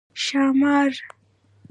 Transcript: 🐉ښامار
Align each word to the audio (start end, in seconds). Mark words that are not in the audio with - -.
🐉ښامار 0.23 0.93